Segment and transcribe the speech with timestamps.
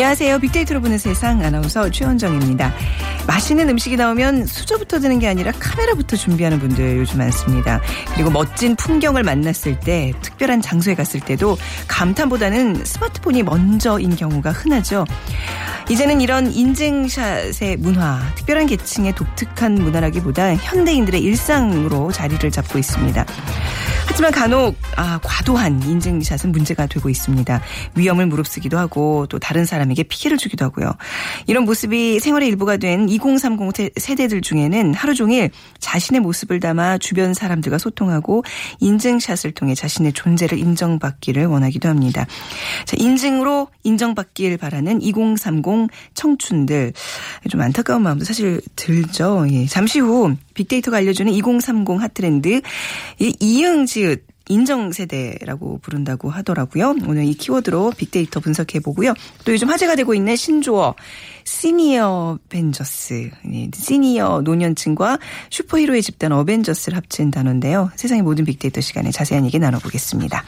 [0.00, 0.38] 안녕하세요.
[0.38, 2.72] 빅데이터로 보는 세상 아나운서 최원정입니다.
[3.26, 7.82] 맛있는 음식이 나오면 수저부터 드는 게 아니라 카메라부터 준비하는 분들 요즘 많습니다.
[8.14, 15.04] 그리고 멋진 풍경을 만났을 때, 특별한 장소에 갔을 때도 감탄보다는 스마트폰이 먼저인 경우가 흔하죠.
[15.90, 23.26] 이제는 이런 인증샷의 문화, 특별한 계층의 독특한 문화라기보다 현대인들의 일상으로 자리를 잡고 있습니다.
[24.22, 27.58] 하지만 간혹 아, 과도한 인증샷은 문제가 되고 있습니다.
[27.94, 30.92] 위험을 무릅쓰기도 하고 또 다른 사람에게 피해를 주기도 하고요.
[31.46, 37.32] 이런 모습이 생활의 일부가 된 2030 세- 세대들 중에는 하루 종일 자신의 모습을 담아 주변
[37.32, 38.44] 사람들과 소통하고
[38.80, 42.26] 인증샷을 통해 자신의 존재를 인정받기를 원하기도 합니다.
[42.84, 46.92] 자, 인증으로 인정받길 바라는 2030 청춘들
[47.48, 49.46] 좀 안타까운 마음도 사실 들죠.
[49.50, 49.64] 예.
[49.64, 52.60] 잠시 후 빅데이터가 알려주는 2030 핫트렌드
[53.18, 54.09] 이 이응지읒
[54.50, 56.96] 인정 세대라고 부른다고 하더라고요.
[57.06, 59.14] 오늘 이 키워드로 빅데이터 분석해 보고요.
[59.44, 60.96] 또 요즘 화제가 되고 있는 신조어
[61.44, 65.18] 시니어 벤저스, 예, 시니어 노년층과
[65.50, 67.90] 슈퍼히로의 집단 어벤져스를 합친 단어인데요.
[67.94, 70.44] 세상의 모든 빅데이터 시간에 자세한 얘기 나눠보겠습니다.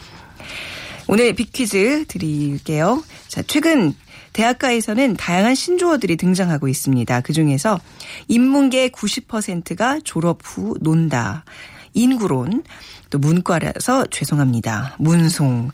[1.06, 3.02] 오늘 빅퀴즈 드릴게요.
[3.28, 3.94] 자, 최근
[4.32, 7.20] 대학가에서는 다양한 신조어들이 등장하고 있습니다.
[7.20, 7.78] 그 중에서
[8.28, 11.44] 인문계 90%가 졸업 후 논다.
[11.94, 12.62] 인구론,
[13.10, 14.96] 또 문과라서 죄송합니다.
[14.98, 15.70] 문송.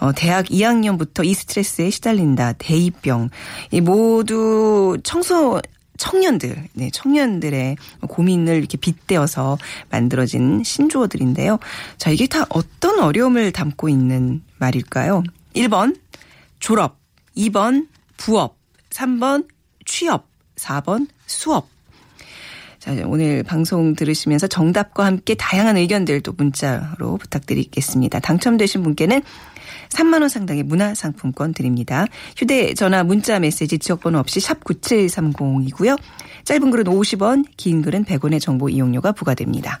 [0.00, 2.54] 어, 대학 2학년부터 이 스트레스에 시달린다.
[2.54, 3.30] 대입병.
[3.70, 5.60] 이 모두 청소
[5.96, 7.76] 청년들, 네, 청년들의
[8.08, 9.58] 고민을 이렇게 빗대어서
[9.90, 11.60] 만들어진 신조어들인데요.
[11.98, 15.22] 자, 이게 다 어떤 어려움을 담고 있는 말일까요?
[15.54, 15.96] 1번,
[16.58, 16.98] 졸업.
[17.36, 17.86] 2번,
[18.16, 18.56] 부업.
[18.90, 19.46] 3번,
[19.86, 20.26] 취업.
[20.56, 21.68] 4번, 수업.
[22.82, 28.18] 자, 오늘 방송 들으시면서 정답과 함께 다양한 의견들 또 문자로 부탁드리겠습니다.
[28.18, 29.22] 당첨되신 분께는
[29.90, 32.06] 3만 원 상당의 문화상품권 드립니다.
[32.36, 35.96] 휴대전화 문자 메시지 지역번호 없이 샵 9730이고요.
[36.42, 39.80] 짧은 글은 50원, 긴 글은 100원의 정보 이용료가 부과됩니다.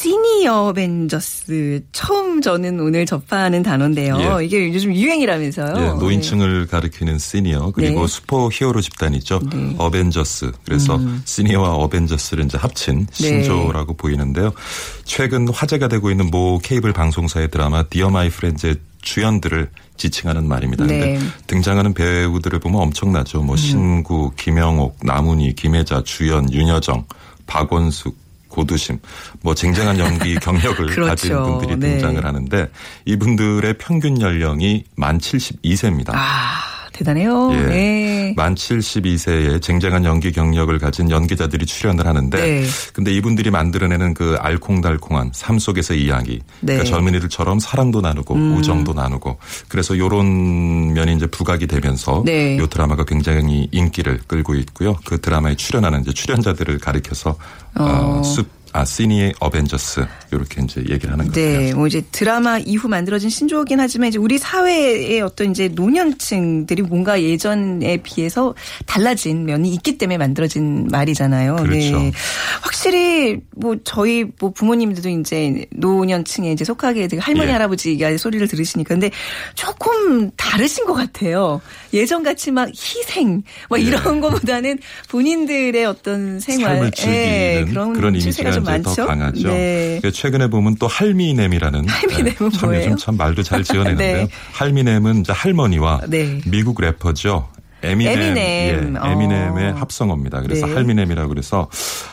[0.00, 4.38] 시니어 벤저스 처음 저는 오늘 접하는 단어인데요.
[4.40, 4.46] 예.
[4.46, 5.76] 이게 요즘 유행이라면서요.
[5.76, 8.06] 예, 노인층을 가리키는 시니어 그리고 네.
[8.06, 9.40] 슈퍼 히어로 집단이죠.
[9.52, 9.74] 네.
[9.76, 10.52] 어벤져스.
[10.64, 13.12] 그래서 시니어와 어벤져스를 이제 합친 네.
[13.12, 14.54] 신조라고 보이는데요.
[15.04, 19.68] 최근 화제가 되고 있는 모 케이블 방송사의 드라마 디어 마이 프렌즈의 주연들을
[19.98, 20.86] 지칭하는 말입니다.
[20.86, 20.98] 네.
[20.98, 23.42] 근데 등장하는 배우들을 보면 엄청나죠.
[23.42, 27.04] 뭐 신구, 김영옥, 나문희, 김혜자, 주현, 윤여정,
[27.46, 28.98] 박원숙, 고두심,
[29.42, 31.06] 뭐 쟁쟁한 연기 경력을 그렇죠.
[31.06, 31.90] 가진 분들이 네.
[31.92, 32.68] 등장을 하는데
[33.06, 36.10] 이분들의 평균 연령이 만 72세입니다.
[36.12, 36.60] 아,
[36.92, 37.50] 대단해요.
[37.54, 37.56] 예.
[37.66, 38.34] 네.
[38.36, 42.66] 만 72세의 쟁쟁한 연기 경력을 가진 연기자들이 출연을 하는데 네.
[42.92, 46.74] 근데 이분들이 만들어내는 그 알콩달콩한 삶 속에서의 이야기 네.
[46.74, 46.78] 음.
[46.78, 52.58] 그러니까 젊은이들처럼 사랑도 나누고 우정도 나누고 그래서 요런 면이 이제 부각이 되면서 네.
[52.58, 54.96] 요 드라마가 굉장히 인기를 끌고 있고요.
[55.04, 57.36] 그 드라마에 출연하는 이제 출연자들을 가리켜서
[57.78, 61.58] 어, 숲 아, 시니의 어벤져스 이렇게 이제 얘기를 하는 거예요.
[61.58, 67.20] 네, 뭐 이제 드라마 이후 만들어진 신조어긴 하지만 이제 우리 사회의 어떤 이제 노년층들이 뭔가
[67.20, 68.54] 예전에 비해서
[68.86, 71.56] 달라진 면이 있기 때문에 만들어진 말이잖아요.
[71.56, 71.62] 네.
[71.90, 72.16] 그렇죠.
[72.62, 77.52] 확실히 뭐 저희 뭐 부모님들도 이제 노년층에 이제 속하게 되게 할머니 예.
[77.52, 79.10] 할아버지가 소리를 들으시니까 근데
[79.54, 81.60] 조금 다르신 것 같아요.
[81.92, 83.82] 예전 같이 막 희생 뭐 예.
[83.82, 84.78] 이런 거보다는
[85.08, 88.94] 본인들의 어떤 생활 예, 그런, 그런, 이미지가 좀 많죠.
[88.94, 89.48] 더 강하죠.
[89.48, 89.98] 네.
[90.00, 92.96] 그래서 최근에 보면 또 할미넴이라는 할미넴은 네, 참 뭐예요?
[92.96, 94.16] 참 말도 잘 지어내는데요.
[94.16, 94.28] 네.
[94.52, 96.40] 할미넴은 이제 할머니와 네.
[96.46, 97.48] 미국 래퍼죠.
[97.82, 98.96] 에미넴, 에미넴.
[98.96, 99.10] 예, 어.
[99.10, 100.42] 에미넴의 합성어입니다.
[100.42, 100.74] 그래서 네.
[100.74, 101.68] 할미넴이라 그래서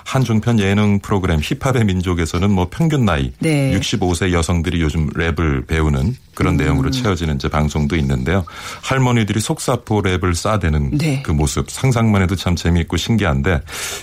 [0.06, 3.78] 한 중편 예능 프로그램 힙합의 민족에서는 뭐 평균 나이 네.
[3.78, 6.58] 65세 여성들이 요즘 랩을 배우는 그런 음.
[6.58, 8.46] 내용으로 채워지는 이제 방송도 있는데요.
[8.84, 11.24] 할머니들이 속사포 랩을 싸대는 네.
[11.24, 13.62] 그 모습 상상만 해도 참 재미있고 신기한데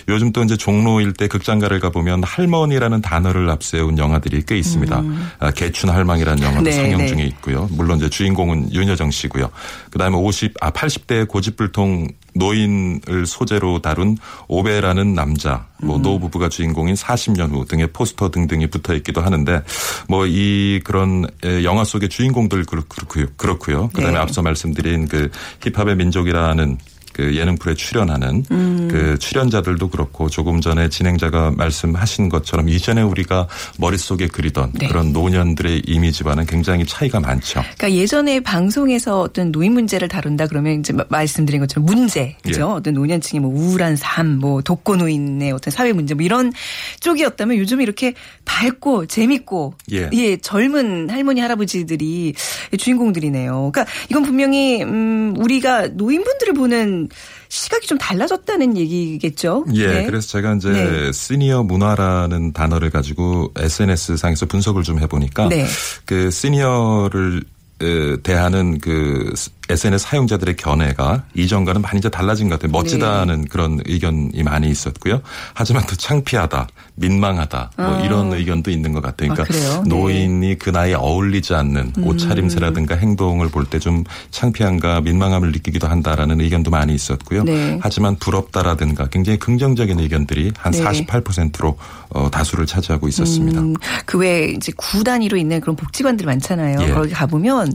[0.09, 5.03] 요즘 또 이제 종로 일대 극장가를 가보면 할머니라는 단어를 앞세운 영화들이 꽤 있습니다.
[5.39, 6.63] 아, 개춘 할망이라는 영화도 음.
[6.65, 7.07] 네, 상영 네.
[7.07, 7.69] 중에 있고요.
[7.71, 9.49] 물론 이제 주인공은 윤여정 씨고요.
[9.91, 14.17] 그다음에 50, 아 80대 고집 불통 노인을 소재로 다룬
[14.49, 15.87] 오베라는 남자, 음.
[15.87, 19.61] 뭐 노부부가 주인공인 40년 후 등의 포스터 등등이 붙어 있기도 하는데
[20.09, 23.25] 뭐 이 그런 에, 영화 속의 주인공들 그렇- 그렇고요.
[23.37, 23.87] 그렇고요.
[23.89, 24.19] 그다음에 네.
[24.19, 25.29] 앞서 말씀드린 그
[25.61, 26.77] 힙합의 민족이라는
[27.15, 28.89] 그 예능 프로에 출연하는 음.
[28.91, 33.47] 그 출연자들도 그렇고 조금 전에 진행자가 말씀하신 것처럼 이전에 우리가
[33.79, 34.87] 머릿속에 그리던 네.
[34.89, 37.61] 그런 노년들의 이미지와는 굉장히 차이가 많죠.
[37.77, 42.59] 그러니까 예전에 방송에서 어떤 노인 문제를 다룬다 그러면 이제 마- 말씀드린 것처럼 문제, 그죠?
[42.59, 42.63] 예.
[42.63, 46.51] 어떤 노년층의 뭐 우울한 삶, 뭐 독거 노인의 어떤 사회 문제, 뭐 이런
[46.99, 48.13] 쪽이었다면 요즘 이렇게
[48.43, 50.35] 밝고 재밌고 예.
[50.41, 52.33] 젊은 할머니 할아버지들이
[52.77, 53.71] 주인공들이네요.
[53.73, 57.04] 그러니까 이건 분명히 음 우리가 노인분들을 보는
[57.49, 59.65] 시각이 좀 달라졌다는 얘기겠죠.
[59.73, 60.05] 예, 네.
[60.05, 61.11] 그래서 제가 이제 네.
[61.11, 65.65] 시니어 문화라는 단어를 가지고 SNS 상에서 분석을 좀 해보니까 네.
[66.05, 67.43] 그 시니어를
[67.81, 69.33] 에, 대하는 그
[69.69, 72.71] SNS 사용자들의 견해가 이전과는 많이 이제 달라진 것 같아요.
[72.71, 73.47] 멋지다는 네.
[73.49, 75.21] 그런 의견이 많이 있었고요.
[75.53, 78.01] 하지만 또 창피하다, 민망하다, 뭐 아.
[78.05, 79.33] 이런 의견도 있는 것 같아요.
[79.33, 79.57] 그러니까 아?
[79.57, 79.77] 네.
[79.79, 79.83] 음.
[79.89, 86.71] 노인이 그 나이에 어울리지 않는 옷차림새라든가 행동을 볼 때 좀 창피함과 민망함을 느끼기도 한다라는 의견도
[86.71, 87.43] 많이 있었고요.
[87.43, 87.77] 네.
[87.81, 90.81] 하지만 부럽다라든가 굉장히 긍정적인 의견들이 한 네.
[90.83, 91.77] 48%로
[92.09, 93.61] 어, 다수를 차지하고 있었습니다.
[94.05, 96.77] 그 외에 이제 구 단위로 있는 그런 복지관들 많잖아요.
[96.81, 96.87] 예.
[96.91, 97.73] 거기 가보면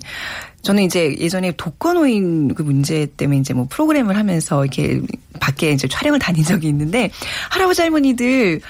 [0.62, 5.00] 저는 이제 예전에 독거노인 그 문제 때문에 이제 뭐 프로그램을 하면서 이렇게
[5.40, 7.10] 밖에 이제 촬영을 다닌 적이 있는데
[7.50, 8.60] 할아버지 할머니들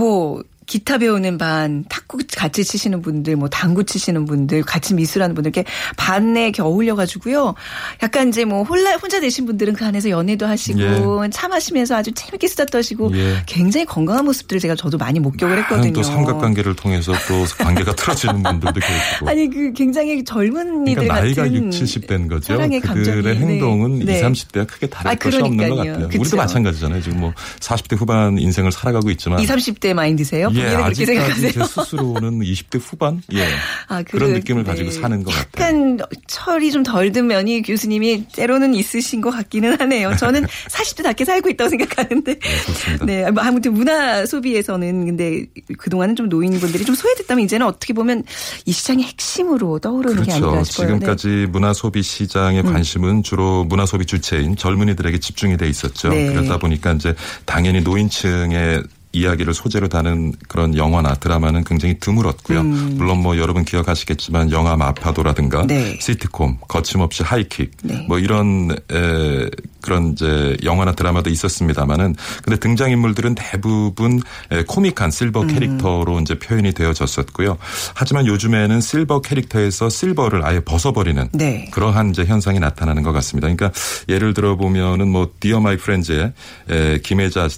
[0.00, 5.50] 뭐 기타 배우는 반, 탁구 같이 치시는 분들, 뭐 당구 치시는 분들, 같이 미술하는 분들
[5.50, 7.56] 이렇게 반에 이렇게 어울려가지고요.
[8.04, 12.46] 약간 이제 뭐 홀라 혼자 되신 분들은 그 안에서 연애도 하시고 차 마시면서 아주 재밌게
[12.46, 13.42] 수다 떠시고 예.
[13.46, 15.92] 굉장히 건강한 모습들을 제가 저도 많이 목격을 했거든요.
[15.92, 19.26] 또 삼각관계를 통해서 또 관계가 틀어지는 분들도 계시고.
[19.28, 22.54] 아니 그 굉장히 젊은 이들 그러니까 나이가 같은 6, 70대인 거죠.
[22.54, 24.20] 사랑의 그들의 감정이, 행동은 네.
[24.24, 25.92] 20, 30대와 크게 다를 아, 것이 없는 것 그러니까요.
[25.94, 26.08] 같아요.
[26.10, 26.20] 그쵸.
[26.20, 27.02] 우리도 마찬가지잖아요.
[27.02, 30.48] 지금 뭐 40대 후반 인생을 살아가고 있지만 20, 30대 마인드세요?
[30.59, 31.52] 예, 본인은 그렇게 아직까지 생각하세요?
[31.52, 33.46] 제 스스로는 20대 후반 예
[33.88, 34.70] 아, 그, 그런 느낌을 네.
[34.70, 35.64] 가지고 사는 것 같아요.
[35.66, 40.14] 약간 철이 좀 덜 든 면이 교수님이 때로는 있으신 것 같기는 하네요.
[40.16, 42.38] 저는 40대답게 살고 있다고 생각하는데.
[42.66, 43.04] 좋습니다.
[43.04, 45.46] 네, 뭐 아무튼 문화 소비에서는 근데
[45.78, 48.24] 그동안은 좀 노인분들이 좀 소외됐다면 이제는 어떻게 보면
[48.66, 50.72] 이 시장의 핵심으로 떠오르는 게 아닌가 그렇죠.
[50.72, 50.86] 싶어요.
[50.88, 50.92] 네.
[50.94, 50.98] 음.
[51.00, 56.08] 지금까지 문화 소비 시장의 관심은 주로 문화 소비 주체인 젊은이들에게 집중이 돼 있었죠.
[56.10, 56.26] 네.
[56.32, 57.14] 그러다 보니까 이제
[57.44, 62.62] 당연히 노인층의 이야기를 소재로 다는 그런 영화나 드라마는 굉장히 드물었고요.
[62.62, 65.66] 물론 뭐 여러분 기억하시겠지만 영화 마파도라든가 음.
[65.66, 65.98] 네.
[66.00, 68.04] 시트콤, 거침없이 하이킥 네.
[68.06, 74.20] 뭐 이런 에, 그런 이제 영화나 드라마도 있었습니다만은 근데 등장 인물들은 대부분
[74.52, 75.46] 에, 코믹한 실버 음.
[75.48, 77.58] 캐릭터로 이제 표현이 되어졌었고요.
[77.94, 81.68] 하지만 요즘에는 실버 캐릭터에서 실버를 아예 벗어버리는 네.
[81.72, 83.48] 그러한 이제 현상이 나타나는 것 같습니다.
[83.48, 83.72] 그러니까
[84.08, 86.32] 예를 들어 보면은 뭐 디어 마이 프렌즈의
[86.68, 87.48] 에, 김혜자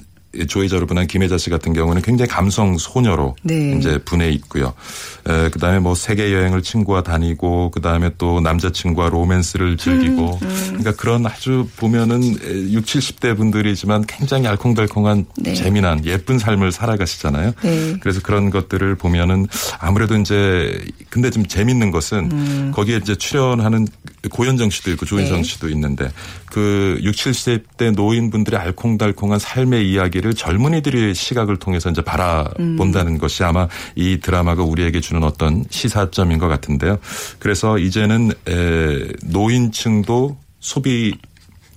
[0.49, 3.77] 조희자 역을 분한 김혜자 씨 같은 경우는 굉장히 감성 소녀로 네.
[3.77, 4.73] 이제 분해 있고요.
[5.29, 11.27] 에, 그다음에 뭐 세계 여행을 친구와 다니고 그다음에 또 남자친구와 로맨스를 즐기고 음, 그러니까 그런
[11.27, 15.55] 아주 보면은 6, 70대 분들이지만 굉장히 알콩달콩한 네.
[15.55, 17.53] 재미난 예쁜 삶을 살아가시잖아요.
[17.63, 17.97] 네.
[18.01, 19.47] 그래서 그런 것들을 보면은
[19.79, 23.87] 아무래도 이제 근데 좀 재밌는 것은 거기에 이제 출연하는
[24.31, 25.43] 고현정 씨도 있고 조인성 음.
[25.43, 25.49] 네.
[25.49, 26.11] 씨도 있는데
[26.47, 33.67] 그 6, 70대 노인분들의 알콩달콩한 삶의 이야기 를 젊은이들의 시각을 통해서 이제 바라본다는 것이 아마
[33.97, 36.99] 이 드라마가 우리에게 주는 어떤 시사점인 것 같은데요.
[37.41, 41.19] 그래서 이제는 에, 노인층도 소비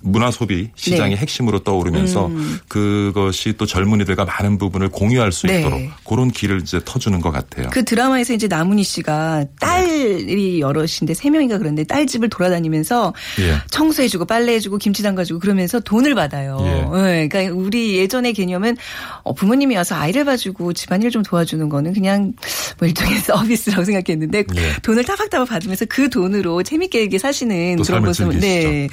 [0.06, 1.16] 문화 소비 시장의 네.
[1.16, 2.30] 핵심으로 떠오르면서
[2.68, 5.60] 그것이 또 젊은이들과 많은 부분을 공유할 수 네.
[5.60, 7.68] 있도록 그런 길을 이제 터주는 것 같아요.
[7.72, 13.56] 그 드라마에서 이제 나문희 씨가 딸이 여럿인데 세 명인가 그런데 딸 집을 돌아다니면서 예.
[13.70, 16.58] 청소해주고 빨래해주고 김치 담가주고 그러면서 돈을 받아요.
[16.62, 17.02] 예.
[17.02, 18.76] 네, 그러니까 우리 예전의 개념은
[19.22, 22.32] 어, 부모님이 와서 아이를 봐주고 집안일 좀 도와주는 거는 그냥
[22.78, 24.72] 뭐 일종의 서비스라고 생각했는데 예.
[24.82, 28.46] 돈을 따박따박 받으면서 그 돈으로 재밌게 이렇게 사시는 또 그런 즐기시죠.
[28.46, 28.84] 네.
[28.84, 28.88] 예.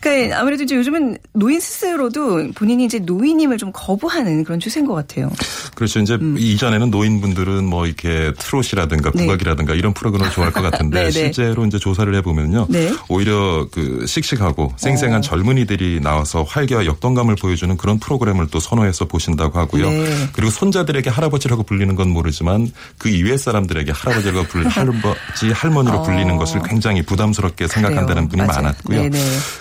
[0.00, 5.30] 그러니까 아무래도 이제 요즘은 노인 스스로도 본인이 이제 노인임을 좀 거부하는 그런 추세인 것 같아요.
[5.74, 6.00] 그렇죠.
[6.00, 9.24] 이제 이전에는 노인분들은 뭐 이렇게 트롯이라든가 네.
[9.24, 11.10] 국악이라든가 이런 프로그램을 좋아할 것 같은데 네, 네.
[11.10, 12.66] 실제로 이제 조사를 해보면요.
[12.70, 12.92] 네.
[13.08, 19.88] 오히려 그 씩씩하고 생생한 젊은이들이 나와서 활기와 역동감을 보여주는 그런 프로그램을 또 선호해서 보신다고 하고요.
[19.90, 20.28] 네.
[20.32, 26.02] 그리고 손자들에게 할아버지라고 불리는 건 모르지만 그 이외 사람들에게 할아버지라고 불 할아버지 할머니로 어.
[26.02, 28.42] 불리는 것을 굉장히 부담스럽게 생각한다는 분이.
[28.42, 29.10] 많았고요.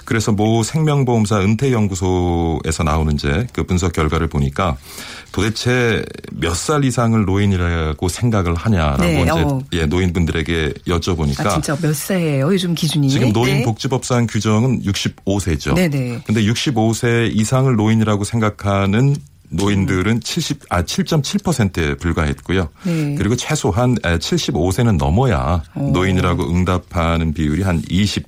[0.06, 4.78] 그래서 모 생명보험사 은퇴연구소에서 나오는 이제 그 분석 결과를 보니까
[5.32, 9.62] 도대체 몇 살 이상을 노인이라고 생각을 하냐라고 네, 이제 어.
[9.74, 12.46] 예, 노인분들에게 여쭤보니까 아, 진짜 몇 살이에요?
[12.54, 13.10] 요즘 기준이.
[13.10, 13.34] 지금 네.
[13.34, 15.74] 노인복지법상 규정은 65세죠.
[15.76, 16.22] 네네.
[16.26, 19.16] 근데 65세 이상을 노인이라고 생각하는
[19.50, 22.70] 노인들은 70, 아, 7.7%에 불과했고요.
[22.84, 23.16] 네.
[23.18, 28.24] 그리고 최소한 75세는 넘어야 노인이라고 응답하는 비율이 한 20%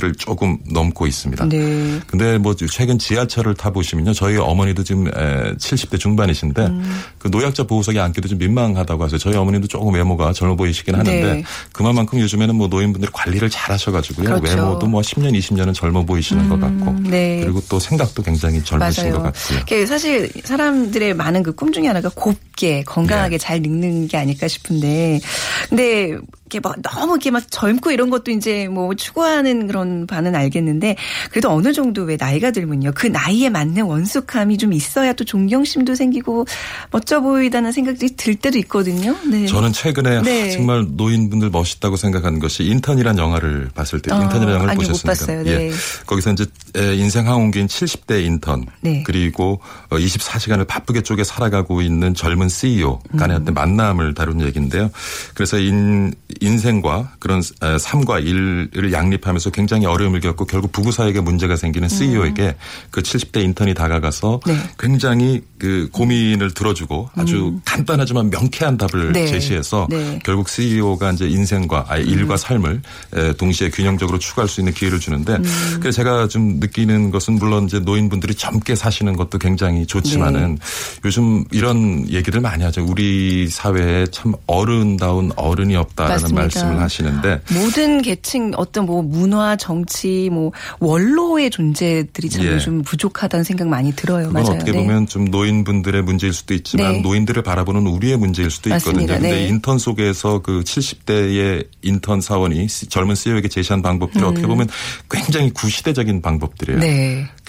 [0.00, 1.48] 를 조금 넘고 있습니다.
[1.48, 2.00] 네.
[2.06, 4.12] 근데 뭐 최근 지하철을 타 보시면요.
[4.12, 7.00] 저희 어머니도 지금 에, 70대 중반이신데 음.
[7.18, 9.18] 그 노약자 보호석에 앉기도 좀 민망하다고 하세요.
[9.18, 11.44] 저희 어머니도 조금 외모가 젊어 보이시긴 하는데 네.
[11.72, 14.26] 그만큼 요즘에는 뭐 노인분들이 관리를 잘 하셔 가지고요.
[14.40, 14.44] 그렇죠.
[14.44, 17.40] 외모도 뭐 10년, 20년은 젊어 보이시는 것 같고 네.
[17.42, 19.32] 그리고 또 생각도 굉장히 젊으신 것 맞아요.
[19.32, 19.58] 같고요.
[19.60, 23.38] 그게 사실 사람들의 많은 그 꿈 중에 하나가 곱게 건강하게 네.
[23.38, 25.20] 잘 늙는 게 아닐까 싶은데,
[25.68, 26.08] 근데
[26.52, 30.96] 이렇게 막 너무 이렇게 막 젊고 이런 것도 이제 뭐 추구하는 그런 바는 알겠는데,
[31.30, 36.46] 그래도 어느 정도 왜 나이가 들면요 그 나이에 맞는 원숙함이 좀 있어야 또 존경심도 생기고
[36.90, 39.16] 멋져 보인다는 생각이 들 때도 있거든요.
[39.30, 39.46] 네.
[39.46, 40.42] 저는 최근에 네.
[40.42, 45.08] 하, 정말 노인분들 멋있다고 생각한 것이 인턴이란 영화를 봤을 때 어, 인턴이라는 영화를 보셨습니까?
[45.08, 45.42] 봤어요.
[45.44, 45.50] 네.
[45.50, 45.72] 예.
[46.06, 49.02] 거기서 이제 에, 인생 황혼기인 70대 인턴 네.
[49.04, 53.42] 그리고 24시간을 바쁘게 쪼개 살아가고 있는 젊은 CEO 간의 음.
[53.42, 54.90] 어떤 만남을 다룬 얘기인데요.
[55.34, 61.56] 그래서 인, 인생과 그런 에, 삶과 일을 양립하면서 굉장히 어려움을 겪고 결국 부부 사이에 문제가
[61.56, 62.56] 생기는 CEO에게
[62.90, 64.52] 그 70대 인턴이 다가가서 음.
[64.52, 64.58] 네.
[64.78, 69.12] 굉장히 그 고민을 들어주고 아주 간단하지만 명쾌한 답을 음.
[69.12, 69.26] 네.
[69.26, 70.18] 제시해서 네.
[70.24, 72.80] 결국 CEO가 이제 인생과 아예 일과 삶을
[73.14, 75.76] 에, 동시에 균형적으로 추구할 수 있는 기회를 주는데 음.
[75.80, 80.60] 그래서 제가 좀 느끼는 것은 물론 이제 노인분들이 젊게 사시는 것도 굉장히 좋지만은 네.
[81.04, 82.84] 요즘 이런 얘기들 많이 하죠.
[82.88, 86.42] 우리 사회에 참 어른다운 어른이 없다라는 맞습니다.
[86.42, 92.52] 말씀을 하시는데 모든 계층 어떤 뭐 문화 정치 뭐 원로의 존재들이 참 예.
[92.52, 94.28] 요즘 부족하다는 생각 많이 들어요.
[94.28, 94.56] 그건 맞아요.
[94.56, 94.78] 어떻게 네.
[94.78, 97.00] 보면 좀 노인분들의 문제일 수도 있지만 네.
[97.00, 99.06] 노인들을 바라보는 우리의 문제일 수도 있거든요.
[99.06, 99.46] 근데 네.
[99.48, 104.68] 인턴 속에서 그 70대의 인턴 사원이 시- 젊은 CEO에게 제시한 방법들이 어떻게 보면
[105.10, 106.80] 굉장히 구시대적인 방법들이에요.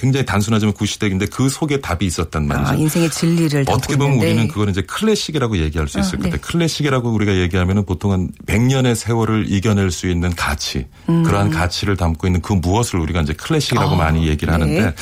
[0.03, 0.11] 음.
[0.11, 0.13] 네.
[0.13, 2.69] 굉장히 단순하지만 구시대인데 그 속에 답이 있었단 말이죠.
[2.69, 4.31] 아, 인생의 진리를 어떻게 보면 있는데.
[4.31, 6.41] 우리는 그거는 이제 클래식이라고 얘기할 수 있을 아, 것 같아요.
[6.41, 6.41] 네.
[6.41, 11.23] 클래식이라고 우리가 얘기하면은 보통 한 100년의 세월을 이겨낼 수 있는 가치, 음.
[11.23, 14.59] 그러한 가치를 담고 있는 그 무엇을 우리가 이제 클래식이라고 아, 많이 얘기를 네.
[14.59, 14.95] 하는데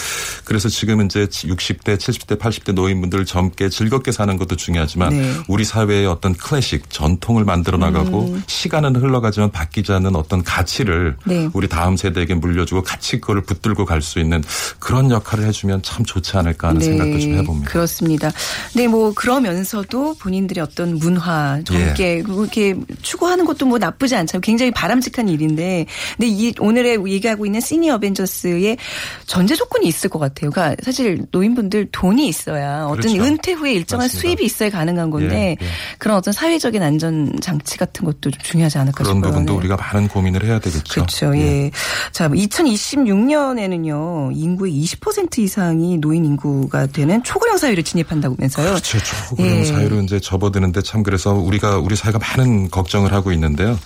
[0.46, 5.34] 그래서 지금 이제 60대, 70대, 80대 노인분들 젊게 즐겁게 사는 것도 중요하지만 네.
[5.48, 11.50] 우리 사회의 어떤 클래식, 전통을 만들어 나가고 시간은 흘러가지만 바뀌지 않는 어떤 가치를 네.
[11.53, 14.43] 우리 다음 세대에게 물려주고 같이 그거를 붙들고 갈 수 있는
[14.79, 17.65] 그런 역할을 해주면 참 좋지 않을까 하는 생각도 좀 해봅니다.
[17.65, 18.31] 네, 그렇습니다.
[18.74, 21.63] 근데 뭐 그러면서도 본인들의 어떤 문화 예.
[21.63, 24.41] 젊게 그렇게 추구하는 것도 뭐 나쁘지 않잖아요.
[24.41, 25.86] 굉장히 바람직한 일인데,
[26.17, 28.77] 근데 이 오늘의 얘기하고 있는 시니어 어벤져스의
[29.25, 30.51] 전제 조건이 있을 것 같아요.
[30.51, 33.24] 그러니까 사실 노인분들 돈이 있어야 어떤 그렇죠.
[33.24, 34.21] 은퇴 후에 일정한 맞습니다.
[34.21, 35.69] 수입이 있어야 가가능한 건데 예, 예.
[35.98, 39.31] 그런 어떤 사회적인 안전 장치 같은 것도 좀 중요하지 않을까 그런 싶어요.
[39.31, 39.60] 부분도 네.
[39.60, 40.93] 우리가 많은 고민을 해야 되겠죠.
[40.93, 41.36] 그렇죠.
[41.38, 41.71] 예.
[42.12, 48.68] 자, 2026년에는요, 인구 의 20% 이상이 노인 인구가 되는 초고령 사회를 진입한다면서요.
[48.68, 48.98] 그렇죠.
[49.00, 49.66] 초고령 예.
[49.66, 53.78] 사회로 이제 접어드는데 참 그래서 우리가 우리 사회가 많은 걱정을 하고 있는데요.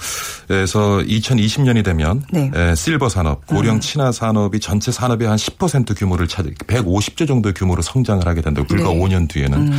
[0.47, 2.51] 그래서 2020년이 되면 네.
[2.53, 2.57] 음.
[2.57, 7.81] 에, 실버 산업, 고령 친화 산업이 전체 산업의 한 10% 규모를 차지, 150조 정도의 규모로
[7.81, 8.99] 성장을 하게 된다고 불과 네.
[8.99, 9.71] 5년 뒤에는.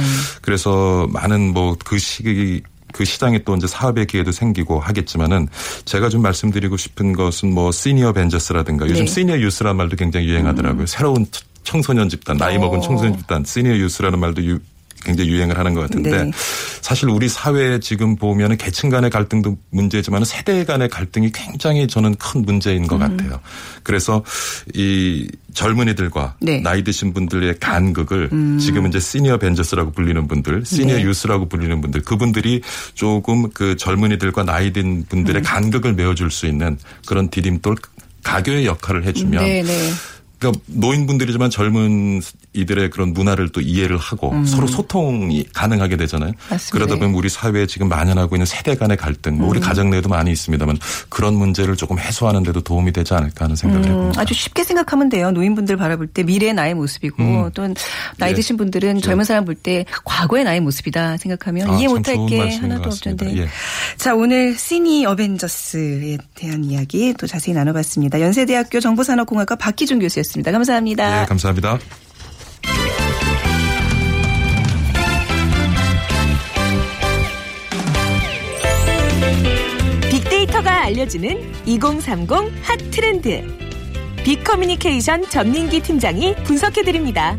[0.42, 5.48] 그래서 많은 뭐 그 시기 그 시장에 또 이제 사업의 기회도 생기고 하겠지만은
[5.84, 9.10] 제가 좀 말씀드리고 싶은 것은 뭐 시니어 벤저스라든가 요즘 네.
[9.10, 10.86] 시니어 유스라는 말도 굉장히 유행하더라고요.
[10.86, 11.26] 새로운
[11.62, 12.82] 청소년 집단, 나이 먹은 어.
[12.82, 14.60] 청소년 집단, 시니어 유스라는 말도 유,
[15.04, 16.30] 굉장히 유행을 하는 것 같은데 네.
[16.80, 22.42] 사실 우리 사회에 지금 보면은 계층 간의 갈등도 문제지만 세대 간의 갈등이 굉장히 저는 큰
[22.42, 22.88] 문제인 음.
[22.88, 23.40] 것 같아요.
[23.82, 24.24] 그래서
[24.74, 26.58] 이 젊은이들과 네.
[26.58, 26.62] 음.
[26.62, 31.02] 나이 드신 분들의 간극을 지금 이제 시니어 벤저스라고 불리는 분들, 시니어 네.
[31.02, 32.62] 유스라고 불리는 분들, 그분들이
[32.94, 35.04] 조금 그 젊은이들과 나이 든 음.
[35.08, 37.76] 분들의 간극을 메워줄 수 있는 그런 디딤돌
[38.22, 39.92] 가교의 역할을 해주면 네, 네.
[40.38, 42.20] 그러니까 노인분들이지만 젊은
[42.56, 46.30] 이들의 그런 문화를 또 이해를 하고 서로 소통이 가능하게 되잖아요.
[46.30, 46.34] 음.
[46.50, 46.72] 맞습니다.
[46.72, 50.30] 그러다 보면 우리 사회에 지금 만연하고 있는 세대 간의 갈등, 뭐 우리 가정 내에도 많이
[50.32, 54.20] 있습니다만 그런 문제를 조금 해소하는 데도 도움이 되지 않을까 하는 생각을 음, 해봅니다.
[54.20, 55.30] 아주 쉽게 생각하면 돼요.
[55.30, 57.50] 노인분들 바라볼 때 미래의 나의 모습이고 음.
[57.54, 57.66] 또
[58.18, 58.34] 나이 예.
[58.34, 62.56] 드신 분들은 젊은 사람 볼 때 과거의 나의 모습이다 생각하면 아, 이해 참 못할 게
[62.56, 62.88] 하나도.
[62.90, 63.36] 없던데.
[63.38, 63.48] 예.
[63.96, 68.20] 자 오늘 시니 어벤져스에 대한 이야기 또 자세히 나눠봤습니다.
[68.20, 70.52] 연세대학교 정보산업공학과 박기준 교수였습니다.
[70.52, 71.22] 감사합니다.
[71.22, 71.78] 예, 감사합니다.
[80.46, 82.30] 빅데이터가 알려주는 2030
[82.62, 83.42] 핫 트렌드.
[84.24, 87.36] 빅 커뮤니케이션 전민기 팀장이 분석해드립니다.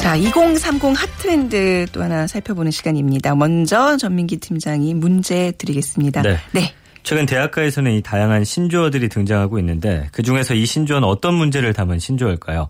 [0.00, 3.34] 자, 2030 핫트렌드 또 하나 살펴보는 시간입니다.
[3.34, 6.22] 먼저 전민기 팀장이 문제 드리겠습니다.
[6.22, 6.38] 네.
[6.52, 6.74] 네.
[7.02, 12.68] 최근 대학가에서는 이 다양한 신조어들이 등장하고 있는데 그중에서 이 신조어는 어떤 문제를 담은 신조어일까요?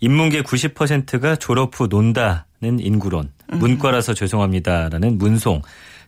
[0.00, 5.60] 인문계 90%가 졸업 후 논다 는 인구론, 문과라서 죄송합니다라는 문송,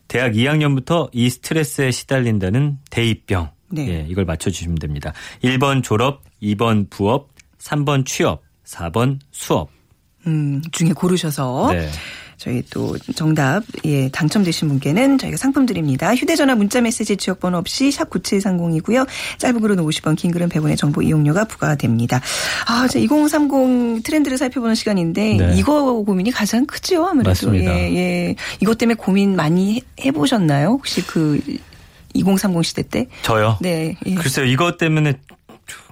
[0.07, 3.51] 대학 2학년부터 이 스트레스에 시달린다는 대입병.
[3.69, 3.87] 네.
[3.87, 5.13] 예, 이걸 맞춰주시면 됩니다.
[5.43, 7.29] 1번 졸업, 2번 부업,
[7.59, 9.69] 3번 취업, 4번 수업.
[10.25, 11.87] 음, 중에 고르셔서 네.
[12.39, 16.15] 저희 또 정답 예 당첨되신 분께는 저희가 상품 드립니다.
[16.15, 19.05] 휴대전화 문자메시지 지역번호 없이 샵 9730이고요.
[19.37, 22.21] 짧은 글은 50원, 긴 글은 100원의 정보 이용료가 부과됩니다.
[22.65, 25.53] 아, 자, 2030 트렌드를 살펴보는 시간인데 네.
[25.57, 27.29] 이거 고민이 가장 크죠 아무래도.
[27.31, 27.71] 맞습니다.
[27.77, 28.35] 예, 예.
[28.61, 30.69] 이것 때문에 고민 많이 해- 해보셨나요?
[30.69, 31.41] 혹시 그
[32.13, 33.07] 2030 시대 때?
[33.21, 33.57] 저요?
[33.59, 33.95] 네.
[34.05, 34.15] 예.
[34.15, 35.13] 글쎄요, 이것 때문에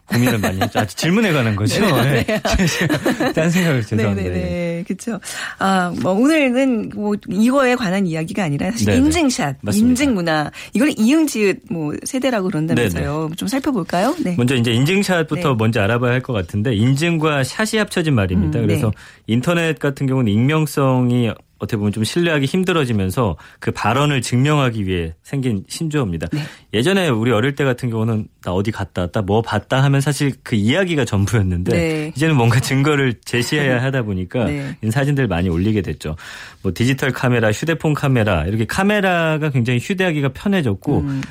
[0.07, 0.79] 고민을 많이 했죠.
[0.79, 1.79] 아, 질문에 관한 거죠.
[2.03, 2.25] 네.
[3.35, 4.29] 딴 생각을 죄송합니다.
[4.29, 4.33] 예.
[4.33, 4.83] 네네네.
[4.87, 5.19] 그렇죠.
[5.59, 8.97] 아, 뭐 오늘은 뭐 이거에 관한 이야기가 아니라 사실 네네.
[8.99, 9.89] 인증샷, 맞습니다.
[9.89, 13.31] 인증 문화 이걸 이응지읒 뭐 세대라고 그런다면서요.
[13.35, 14.15] 좀 살펴볼까요?
[14.23, 14.35] 네.
[14.37, 15.55] 먼저 이제 인증샷부터 네.
[15.57, 18.59] 먼저 알아봐야 할 것 같은데 인증과 샷이 합쳐진 말입니다.
[18.59, 18.91] 음, 그래서 네.
[19.27, 26.27] 인터넷 같은 경우는 익명성이 어떻게 보면 좀 신뢰하기 힘들어지면서 그 발언을 증명하기 위해 생긴 신조어입니다.
[26.31, 26.41] 네.
[26.73, 30.55] 예전에 우리 어릴 때 같은 경우는 나 어디 갔다 왔다 뭐 봤다 하면 사실 그
[30.55, 32.13] 이야기가 전부였는데 네.
[32.15, 34.75] 이제는 뭔가 증거를 제시해야 하다 보니까 네.
[34.89, 36.15] 사진들 많이 올리게 됐죠.
[36.61, 41.21] 뭐 디지털 카메라, 휴대폰 카메라 이렇게 카메라가 굉장히 휴대하기가 편해졌고 음.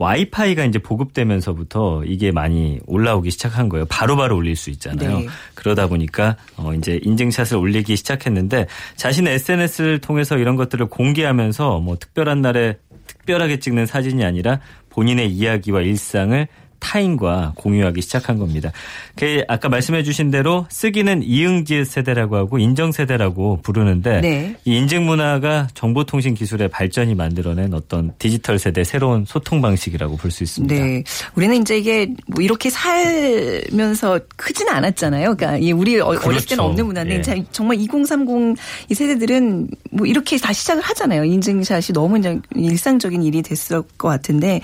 [0.00, 3.84] 와이파이가 이제 보급되면서부터 이게 많이 올라오기 시작한 거예요.
[3.84, 5.18] 바로 바로 올릴 수 있잖아요.
[5.18, 5.26] 네.
[5.54, 8.66] 그러다 보니까 어 이제 인증샷을 올리기 시작했는데
[8.96, 15.82] 자신의 SNS를 통해서 이런 것들을 공개하면서 뭐 특별한 날에 특별하게 찍는 사진이 아니라 본인의 이야기와
[15.82, 16.48] 일상을
[16.80, 18.72] 타인과 공유하기 시작한 겁니다.
[19.16, 24.56] 그 아까 말씀해 주신 대로 쓰기는 이응지읒 세대라고 하고 인정 세대라고 부르는데 네.
[24.64, 30.42] 이 인증 문화가 정보통신 기술의 발전이 만들어낸 어떤 디지털 세대 새로운 소통 방식이라고 볼 수
[30.44, 30.74] 있습니다.
[30.74, 31.02] 네.
[31.34, 35.34] 우리는 이제 이게 뭐 이렇게 살면서 크지는 않았잖아요.
[35.36, 36.62] 그러니까 이 우리 어- 어렸을 때는 그렇죠.
[36.62, 37.22] 없는 문화인데 예.
[37.22, 38.56] 자, 정말 2030
[38.88, 41.24] 이 세대들은 뭐 이렇게 다 시작을 하잖아요.
[41.24, 42.20] 인증샷이 너무
[42.54, 44.60] 일상적인 일이 됐을 것 같은데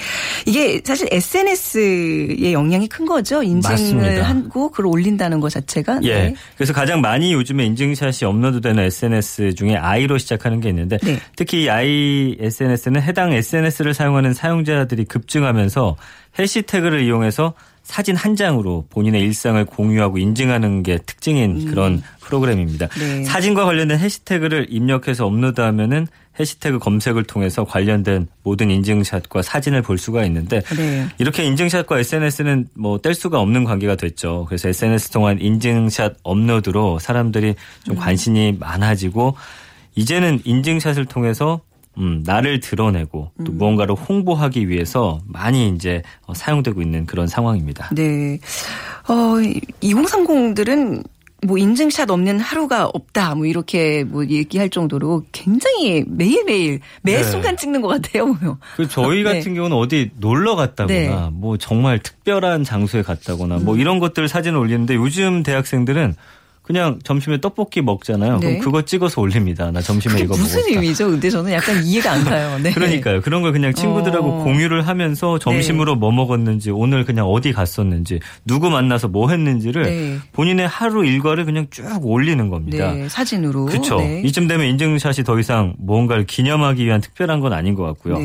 [0.46, 3.42] 이게 사실 SNS 의 영향이 큰 거죠.
[3.42, 4.22] 인증을.
[4.22, 6.00] 하고 그걸 올린다는 것 자체가.
[6.02, 6.14] 예.
[6.14, 6.34] 네.
[6.56, 11.18] 그래서 가장 많이 요즘에 인증샷이 업로드되는 SNS 중에 아이로 시작하는 게 있는데 네.
[11.36, 15.96] 특히 이 아이 SNS는 해당 SNS를 사용하는 사용자들이 급증하면서
[16.38, 17.54] 해시태그를 이용해서
[17.86, 22.86] 사진 한 장으로 본인의 일상을 공유하고 인증하는 게 특징인 그런 프로그램입니다.
[22.96, 22.98] 음.
[22.98, 23.24] 네.
[23.24, 30.62] 사진과 관련된 해시태그를 입력해서 업로드하면은 해시태그 검색을 통해서 관련된 모든 인증샷과 사진을 볼 수가 있는데
[30.76, 31.06] 네.
[31.18, 34.46] 이렇게 인증샷과 SNS는 뭐 뗄 수가 없는 관계가 됐죠.
[34.48, 39.36] 그래서 SNS 통한 인증샷 업로드로 사람들이 좀 관심이 많아지고
[39.94, 41.60] 이제는 인증샷을 통해서
[41.98, 47.90] 음, 나를 드러내고 또 무언가를 홍보하기 위해서 많이 이제 어, 사용되고 있는 그런 상황입니다.
[47.94, 48.38] 네.
[49.08, 49.36] 어,
[49.82, 51.04] 2030들은
[51.46, 53.34] 뭐 인증샷 없는 하루가 없다.
[53.34, 57.22] 뭐 이렇게 뭐 얘기할 정도로 굉장히 매일매일 매 네.
[57.22, 58.26] 순간 찍는 것 같아요.
[58.42, 58.58] 뭐.
[58.76, 59.34] 그 저희 네.
[59.34, 61.08] 같은 경우는 어디 놀러 갔다거나 네.
[61.08, 61.30] 음.
[61.34, 66.14] 뭐 정말 특별한 장소에 갔다거나 뭐 이런 것들 사진을 올리는데 요즘 대학생들은
[66.66, 68.38] 그냥 점심에 떡볶이 먹잖아요.
[68.38, 68.46] 네.
[68.46, 69.70] 그럼 그거 찍어서 올립니다.
[69.70, 70.74] 나 점심에 이거 무슨 먹었다.
[70.74, 71.10] 의미죠?
[71.10, 72.58] 근데 저는 약간 이해가 안 가요.
[72.62, 72.72] 네.
[72.72, 73.20] 그러니까요.
[73.20, 74.44] 그런 걸 그냥 친구들하고 어.
[74.44, 80.18] 공유를 하면서 점심으로 뭐 먹었는지 오늘 그냥 어디 갔었는지 누구 만나서 뭐 했는지를 네.
[80.32, 82.92] 본인의 하루 일과를 그냥 쭉 올리는 겁니다.
[82.92, 83.66] 네, 사진으로.
[83.66, 83.98] 그렇죠.
[83.98, 84.22] 네.
[84.24, 88.16] 이쯤 되면 인증샷이 더 이상 무언가를 기념하기 위한 특별한 건 아닌 것 같고요.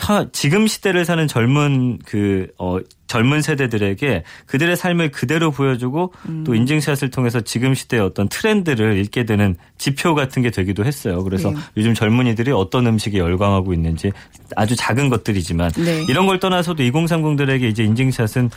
[0.00, 0.06] 네.
[0.06, 6.44] 현- 지금 시대를 사는 젊은 그 어, 젊은 세대들에게 그들의 삶을 그대로 보여주고 음.
[6.44, 11.24] 또 인증샷을 통해서 지금 시대의 어떤 트렌드를 읽게 되는 지표 같은 게 되기도 했어요.
[11.24, 11.56] 그래서 네.
[11.78, 14.12] 요즘 젊은이들이 어떤 음식에 열광하고 있는지
[14.56, 16.04] 아주 작은 것들이지만 네.
[16.08, 18.50] 이런 걸 떠나서도 2030들에게 이제 인증샷은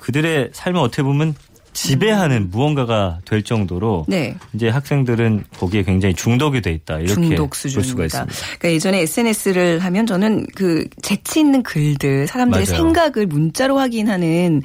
[0.00, 1.34] 그들의 삶을 어떻게 보면
[1.72, 4.34] 지배하는 무언가가 될 정도로 네.
[4.52, 8.04] 이제 학생들은 거기에 굉장히 중독이 돼 있다 이렇게 중독 볼 수가 수준입니다.
[8.04, 8.34] 있습니다.
[8.58, 12.76] 그러니까 예전에 SNS를 하면 저는 그 재치 있는 글들, 사람들의 맞아요.
[12.82, 14.62] 생각을 문자로 확인하는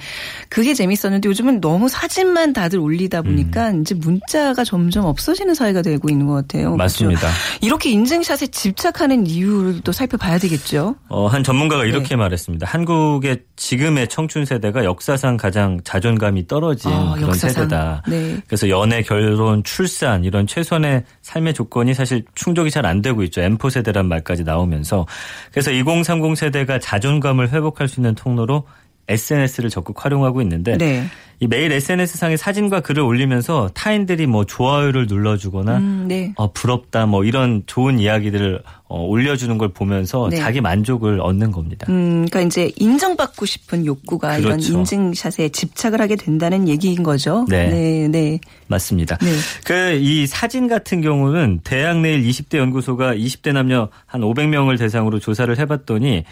[0.50, 6.28] 그게 재밌었는데 요즘은 너무 사진만 다들 올리다 보니까 이제 문자가 점점 없어지는 사회가 되고 있는
[6.28, 6.74] 것 같아요.
[6.74, 6.78] 음.
[6.78, 7.22] 맞습니다.
[7.22, 7.36] 그렇죠?
[7.62, 10.96] 이렇게 인증샷에 집착하는 이유를 또 살펴봐야 되겠죠.
[11.10, 11.90] 어, 한 전문가가 네.
[11.90, 12.68] 이렇게 말했습니다.
[12.68, 17.50] 한국의 지금의 청춘 세대가 역사상 가장 자존감이 떨어진 아, 그런 역사상.
[17.50, 18.04] 세대다.
[18.08, 18.38] 네.
[18.48, 23.42] 그래서 연애, 결혼, 출산 이런 최선의 삶의 조건이 사실 충족이 잘 안 되고 있죠.
[23.42, 25.06] M4 세대란 말까지 나오면서
[25.52, 28.66] 그래서 2030 세대가 자존감을 회복할 수 있는 통로로
[29.08, 31.06] SNS를 적극 활용하고 있는데 네.
[31.40, 36.34] 이 매일 SNS 상에 사진과 글을 올리면서 타인들이 뭐 좋아요를 눌러주거나 음, 네.
[36.36, 40.38] 어, 부럽다 뭐 이런 좋은 이야기들을 어, 올려주는 걸 보면서 네.
[40.38, 41.86] 자기 만족을 얻는 겁니다.
[41.90, 44.80] 음, 그러니까 이제 인정받고 싶은 욕구가 이런 그렇죠.
[44.80, 47.46] 인증샷에 집착을 하게 된다는 얘기인 거죠.
[47.48, 47.68] 네.
[47.70, 48.40] 네, 네.
[48.66, 49.18] 맞습니다.
[49.18, 49.32] 네.
[49.64, 56.24] 그이 사진 같은 경우는 대학 내일 20대 연구소가 20대 남녀 한 500명을 대상으로 조사를 해봤더니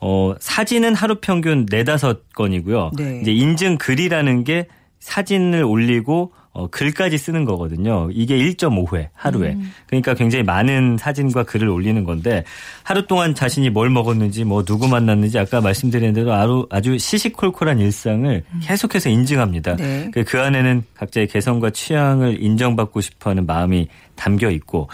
[0.00, 2.96] 어 사진은 하루 평균 4, 5건이고요.
[2.96, 3.20] 네.
[3.20, 4.66] 이제 인증 글이라는 게
[5.00, 8.08] 사진을 올리고 어, 글까지 쓰는 거거든요.
[8.12, 9.52] 이게 1.5회 하루에.
[9.52, 9.72] 음.
[9.86, 12.42] 그러니까 굉장히 많은 사진과 글을 올리는 건데
[12.82, 18.42] 하루 동안 자신이 뭘 먹었는지 뭐 누구 만났는지 아까 말씀드린 대로 아주, 아주 시시콜콜한 일상을
[18.62, 19.76] 계속해서 인증합니다.
[19.76, 20.10] 네.
[20.12, 23.86] 그, 그 안에는 각자의 개성과 취향을 인정받고 싶어하는 마음이
[24.16, 24.88] 담겨 있고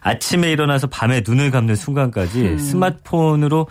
[0.00, 3.68] 아침에 일어나서 밤에 눈을 감는 순간까지 스마트폰으로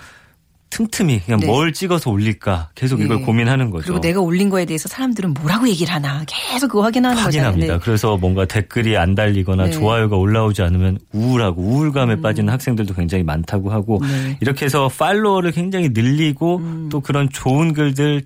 [0.72, 1.46] 틈틈이 그냥 네.
[1.46, 3.24] 뭘 찍어서 올릴까 계속 이걸 네.
[3.24, 3.84] 고민하는 거죠.
[3.84, 7.60] 그리고 내가 올린 거에 대해서 사람들은 뭐라고 얘기를 하나 계속 그거 확인하는 확인합니다.
[7.60, 7.78] 거잖아요.
[7.80, 7.84] 네.
[7.84, 9.72] 그래서 뭔가 댓글이 안 달리거나 네.
[9.72, 14.08] 좋아요가 올라오지 않으면 우울하고 우울감에 빠지는 학생들도 굉장히 많다고 하고 네.
[14.08, 14.36] 음.
[14.40, 18.24] 이렇게 해서 팔로워를 굉장히 늘리고 또 그런 좋은 글들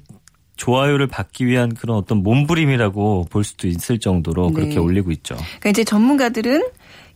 [0.55, 4.53] 좋아요를 받기 위한 그런 어떤 몸부림이라고 볼 수도 있을 정도로 네.
[4.53, 5.36] 그렇게 올리고 있죠.
[5.36, 6.63] 그러니까 이제 전문가들은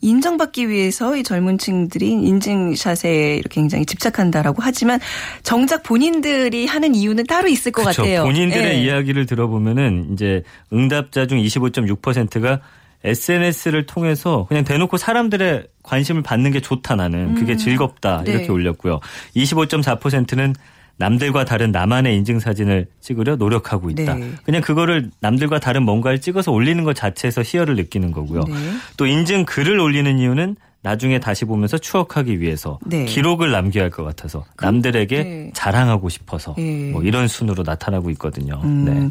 [0.01, 4.99] 인정받기 위해서 이 젊은 층들이 인증샷에 이렇게 굉장히 집착한다라고 하지만
[5.43, 8.03] 정작 본인들이 하는 이유는 따로 있을 것 그렇죠.
[8.03, 8.23] 같아요.
[8.23, 8.83] 본인들의 예.
[8.83, 12.61] 이야기를 들어보면은 이제 응답자 중 25.6%가
[13.03, 18.31] SNS를 통해서 그냥 대놓고 사람들의 관심을 받는 게 좋다 나는 그게 즐겁다 네.
[18.31, 18.99] 이렇게 올렸고요.
[19.35, 20.53] 25.4%는
[20.99, 24.15] 남들과 다른 나만의 인증 사진을 찍으려 노력하고 있다.
[24.15, 24.31] 네.
[24.43, 28.43] 그냥 그거를 남들과 다른 뭔가를 찍어서 올리는 것 자체에서 희열을 느끼는 거고요.
[28.43, 28.53] 네.
[28.97, 33.03] 또 인증 글을 올리는 이유는 나중에 다시 보면서 추억하기 위해서 네.
[33.05, 35.51] 기록을 남겨야 할 것 같아서 남들에게 네.
[35.53, 36.91] 자랑하고 싶어서 네.
[36.91, 38.61] 뭐 이런 순으로 나타나고 있거든요.
[38.63, 39.09] 음, 네.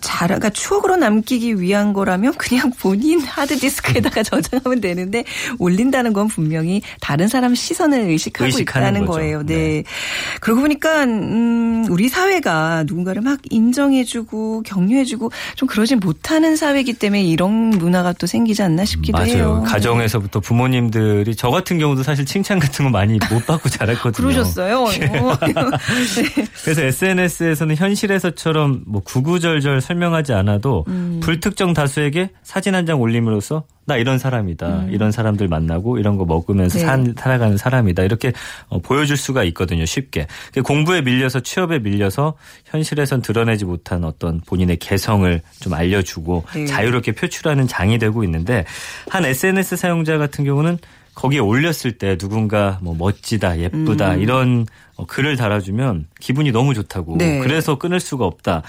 [0.00, 5.24] 잘, 그러니까 추억으로 남기기 위한 거라면 그냥 본인 하드디스크에다가 저장하면 되는데
[5.58, 9.18] 올린다는 건 분명히 다른 사람 시선을 의식하고 있다는 거죠.
[9.18, 9.42] 거예요.
[9.44, 9.54] 네.
[9.56, 9.84] 네.
[10.40, 17.70] 그러고 보니까 음, 우리 사회가 누군가를 막 인정해주고 격려해주고 좀 그러진 못하는 사회이기 때문에 이런
[17.70, 19.32] 문화가 또 생기지 않나 싶기도 맞아요.
[19.32, 19.64] 해요.
[19.66, 24.26] 가정에서부터 부모님들 이 저 같은 경우도 사실 칭찬 같은 거 많이 못 받고 자랐거든요.
[24.28, 24.80] 그러셨어요.
[24.84, 24.90] 어.
[25.40, 26.46] 네.
[26.64, 31.20] 그래서 SNS에서는 현실에서처럼 뭐 구구절절 설명하지 않아도 음.
[31.22, 34.86] 불특정 다수에게 사진 한 장 올림으로써 나 이런 사람이다.
[34.90, 36.80] 이런 사람들 만나고 이런 거 먹으면서 음.
[36.80, 36.86] 네.
[36.86, 38.02] 산- 살아가는 사람이다.
[38.04, 38.32] 이렇게
[38.68, 39.84] 어, 보여줄 수가 있거든요.
[39.84, 40.26] 쉽게.
[40.54, 42.34] 그 공부에 밀려서 취업에 밀려서
[42.66, 46.66] 현실에선 드러내지 못한 어떤 본인의 개성을 좀 알려주고 네.
[46.66, 48.64] 자유롭게 표출하는 장이 되고 있는데
[49.08, 50.78] 한 SNS 사용자 같은 경우는
[51.14, 57.14] 거기에 올렸을 때 누군가 뭐 멋지다, 예쁘다 이런 어, 글을 달아주면 기분이 너무 좋다고.
[57.14, 57.18] 음.
[57.18, 57.38] 네.
[57.40, 58.62] 그래서 끊을 수가 없다.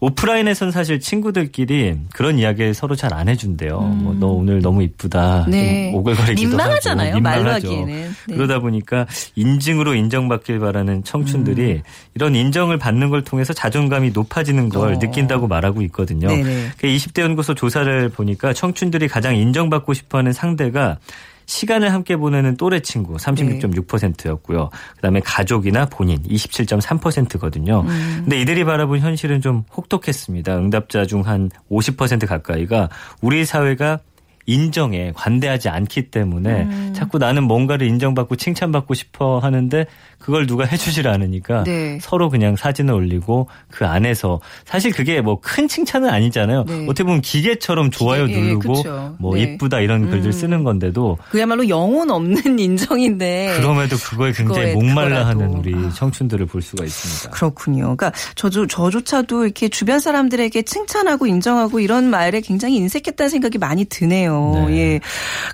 [0.00, 3.78] 오프라인에선 사실 친구들끼리 그런 이야기를 서로 잘 안 해준대요.
[3.80, 5.44] 뭐너 오늘 너무 이쁘다.
[5.44, 5.50] 음.
[5.50, 5.90] 네.
[5.92, 7.16] 좀 오글거리기도 민망하잖아요, 하고.
[7.16, 7.86] 민망하죠.
[7.86, 8.08] 네.
[8.26, 11.82] 그러다 보니까 인증으로 인정받길 바라는 청춘들이
[12.14, 14.96] 이런 인정을 받는 걸 통해서 자존감이 높아지는 걸 음.
[14.96, 14.98] 어.
[14.98, 16.28] 느낀다고 말하고 있거든요.
[16.28, 16.70] 네네.
[16.76, 20.98] 그 20대 연구소 조사를 보니까 청춘들이 가장 인정받고 싶어하는 상대가
[21.46, 24.70] 시간을 함께 보내는 또래 친구 36.6%였고요.
[24.96, 27.80] 그다음에 가족이나 본인 27.3%거든요.
[27.80, 28.16] 음.
[28.20, 30.56] 근데 이들이 바라본 현실은 좀 혹독했습니다.
[30.56, 32.88] 응답자 중 한 50% 가까이가
[33.22, 33.98] 우리 사회가
[34.46, 36.92] 인정에 관대하지 않기 때문에 음.
[36.94, 39.86] 자꾸 나는 뭔가를 인정받고 칭찬받고 싶어 하는데
[40.24, 41.98] 그걸 누가 해주질 않으니까 네.
[42.00, 46.64] 서로 그냥 사진을 올리고 그 안에서 사실 그게 뭐 큰 칭찬은 아니잖아요.
[46.66, 46.84] 네.
[46.84, 49.14] 어떻게 보면 기계처럼 좋아요 기계, 예, 누르고 그쵸.
[49.18, 49.42] 뭐 네.
[49.42, 50.32] 이쁘다 이런 글들 음.
[50.32, 53.56] 쓰는 건데도 그야말로 영혼 없는 인정인데.
[53.58, 55.58] 그럼에도 그거에 굉장히 그거에 목말라 하는 그거라도.
[55.58, 55.90] 우리 아.
[55.90, 57.30] 청춘들을 볼 수가 있습니다.
[57.30, 57.82] 그렇군요.
[57.96, 64.66] 그러니까 저도 저조차도 이렇게 주변 사람들에게 칭찬하고 인정하고 이런 말에 굉장히 인색했다는 생각이 많이 드네요.
[64.68, 64.76] 네.
[64.78, 65.00] 예.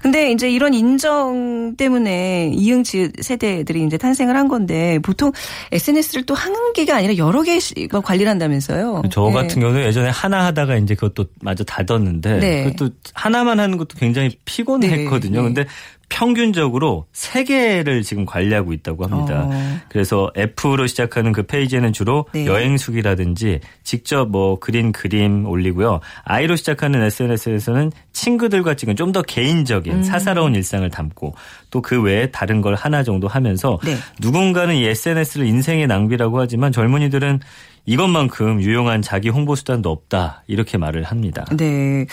[0.02, 4.59] 근데 이제 이런 인정 때문에 이응지 세대들이 이제 탄생을 한 건데
[5.02, 5.32] 보통
[5.70, 9.02] SNS를 또 한 개가 아니라 여러 개씩 관리를 한다면서요.
[9.10, 9.32] 저 예.
[9.32, 12.64] 같은 경우는 예전에 하나 하다가 이제 그것도 마저 닫았는데 네.
[12.64, 15.42] 그것도 하나만 하는 것도 굉장히 피곤했거든요.
[15.42, 15.54] 네, 네.
[15.54, 15.66] 근데
[16.10, 19.46] 평균적으로 세개를 지금 관리하고 있다고 합니다.
[19.46, 19.78] 어.
[19.88, 22.44] 그래서 F로 시작하는 그 페이지에는 주로 네.
[22.44, 26.00] 여행숙이라든지 직접 뭐 그린 그림 올리고요.
[26.24, 30.02] I로 시작하는 SNS에서는 친구들과 찍은 좀 더 개인적인 음.
[30.04, 31.34] 사사로운 일상을 담고
[31.70, 33.96] 또 그 외에 다른 걸 하나 정도 하면서 네.
[34.20, 37.40] 누군가는 이 SNS를 인생의 낭비라고 하지만 젊은이들은
[37.86, 41.44] 이것만큼 유용한 자기 홍보 수단도 없다 이렇게 말을 합니다.
[41.56, 42.06] 네.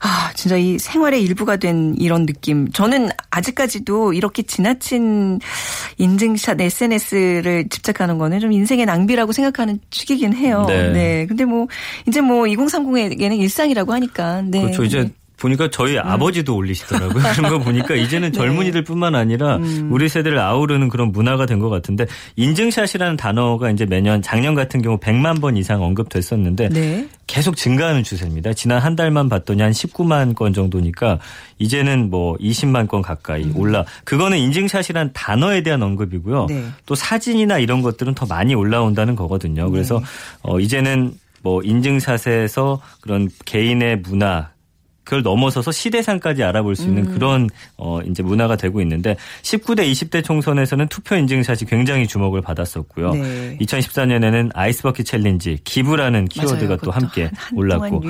[0.00, 2.70] 아, 진짜 이 생활의 일부가 된 이런 느낌.
[2.70, 5.40] 저는 아직까지도 이렇게 지나친
[5.98, 10.64] 인증샷 SNS를 집착하는 거는 좀 인생의 낭비라고 생각하는 축이긴 해요.
[10.68, 11.26] 네.
[11.26, 11.66] 근데 뭐,
[12.06, 14.42] 이제 뭐 2030에게는 일상이라고 하니까.
[14.42, 14.62] 네.
[14.62, 14.84] 그렇죠.
[14.84, 17.22] 이제 보니까 저희 아버지도 올리시더라고요.
[17.34, 19.58] 그런 거 보니까 이제는 젊은이들뿐만 아니라
[19.90, 24.96] 우리 세대를 아우르는 그런 문화가 된 것 같은데 인증샷이라는 단어가 이제 매년 작년 같은 경우
[24.98, 27.08] 100만 번 이상 언급됐었는데 네.
[27.26, 28.52] 계속 증가하는 추세입니다.
[28.54, 31.18] 지난 한 달만 봤더니 한 19만 건 정도니까
[31.58, 33.84] 이제는 뭐 20만 건 가까이 올라.
[34.04, 36.46] 그거는 인증샷이란 단어에 대한 언급이고요.
[36.48, 36.64] 네.
[36.86, 39.70] 또 사진이나 이런 것들은 더 많이 올라온다는 거거든요.
[39.70, 40.00] 그래서
[40.42, 44.50] 어 이제는 뭐 인증샷에서 그런 개인의 문화
[45.08, 50.86] 그걸 넘어서서 시대상까지 알아볼 수 있는 그런 어 이제 문화가 되고 있는데 19대 20대 총선에서는
[50.88, 53.14] 투표 인증샷이 굉장히 주목을 받았었고요.
[53.14, 53.56] 네.
[53.58, 56.76] 2014년에는 아이스버킷 챌린지 기부라는 키워드가 맞아요.
[56.82, 58.02] 또 함께 올랐고.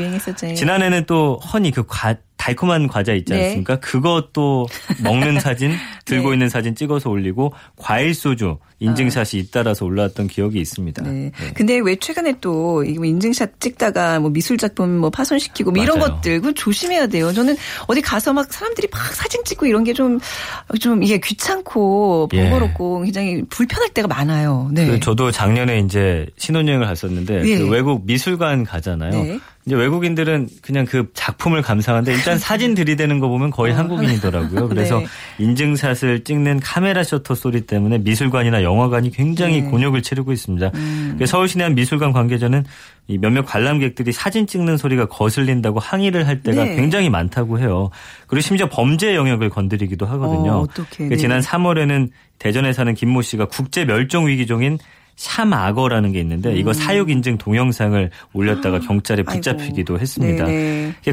[0.57, 3.44] 지난해는 또 허니 그 과, 달콤한 과자 있지 네.
[3.44, 3.79] 않습니까?
[3.81, 4.66] 그것도
[5.03, 5.72] 먹는 사진
[6.07, 6.37] 들고 네.
[6.37, 11.03] 있는 사진 찍어서 올리고 과일 소주 인증샷이 잇따라서 올라왔던 기억이 있습니다.
[11.03, 11.33] 네.
[11.55, 15.98] 근데 왜 최근에 또뭐 인증샷 찍다가 뭐 미술 작품 뭐 파손시키고 뭐 이런.
[15.98, 17.33] 것들 조심해야 돼요.
[17.33, 22.42] 저는 어디 가서 막 사람들이 막 사진 찍고 이런 게 좀좀 이게 귀찮고 예.
[22.42, 24.70] 번거롭고 굉장히 불편할 때가 많아요.
[24.72, 24.87] 네.
[24.87, 27.59] 그 저도 작년에 이제 신혼여행을 갔었는데 네.
[27.59, 29.40] 그 외국 미술관 가잖아요.
[29.69, 29.75] 네.
[29.75, 34.69] 이제 외국인들은 그냥 그 작품을 감상하는데 일단 사진 들이대는 거 보면 거의 한국인이더라고요.
[34.69, 35.01] 그래서 어.
[35.01, 35.07] 네.
[35.39, 39.71] 인증샷을 찍는 카메라 셔터 소리 때문에 미술관이나 영화관이 굉장히 네.
[39.71, 40.71] 곤욕을 치르고 있습니다.
[40.75, 41.13] 음.
[41.17, 42.65] 그래서 서울시내 한 미술관 관계자는
[43.09, 46.77] 이 몇몇 관람객들이 사진 찍는 소리가 거슬린다고 항의를 할 때가 네.
[46.77, 47.91] 굉장히 많다고 해요.
[48.27, 50.53] 그리고 심지어 범죄 영역을 건드리기도 하거든요.
[50.53, 50.89] 어, 어떡해.
[50.97, 51.17] 그 네.
[51.17, 54.79] 지난 3월에는 대전에 사는 김모 씨가 국제 멸종 위기종인
[55.19, 60.01] 샤마거라는 게 있는데 이거 사육 인증 동영상을 올렸다가 경찰에 붙잡히기도 음.
[60.01, 60.47] 했습니다.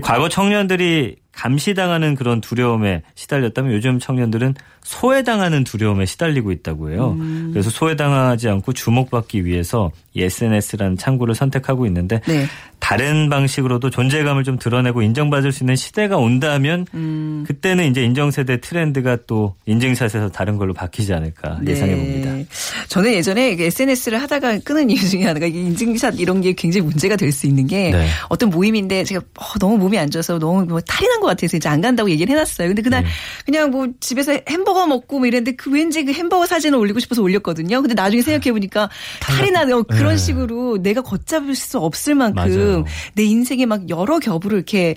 [0.04, 7.16] 과거 청년들이 감시당하는 그런 두려움에 시달렸다면 요즘 청년들은 소외당하는 두려움에 시달리고 있다고 해요.
[7.20, 7.50] 음.
[7.52, 12.46] 그래서 소외당하지 않고 주목받기 위해서 이 SNS라는 창구를 선택하고 있는데 네.
[12.80, 17.44] 다른 방식으로도 존재감을 좀 드러내고 인정받을 수 있는 시대가 온다면 음.
[17.48, 22.32] 그때는 이제 인정세대 트렌드가 또 인증샷에서 다른 걸로 바뀌지 않을까 예상해 봅니다.
[22.32, 22.46] 네.
[22.88, 27.48] 저는 예전에 SNS를 하다가 끄는 이유 중에 하나가 인증샷 이런 게 굉장히 문제가 될 수
[27.48, 28.08] 있는 게 네.
[28.30, 31.82] 어떤 모임인데 제가 어, 너무 몸이 안 좋아서 너무 뭐 탈이 난것 같아서 이제 안
[31.82, 32.70] 간다고 얘기를 해놨어요.
[32.70, 33.10] 근데 그날 네.
[33.46, 37.82] 그냥 뭐 집에서 햄버거 먹고 뭐 이랬는데 그 왠지 그 햄버거 사진을 올리고 싶어서 올렸거든요.
[37.82, 38.90] 근데 나중에 생각해 보니까
[39.22, 40.18] 탈이 나는 그런 네.
[40.18, 42.86] 식으로 내가 걷잡을 수 없을 만큼 맞아요.
[43.14, 44.96] 내 인생에 막 여러 겹으로 이렇게